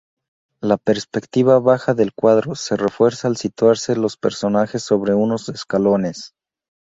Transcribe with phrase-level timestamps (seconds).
[0.61, 6.33] La perspectiva baja del cuadro se refuerza al situarse los personajes sobre unos escalones.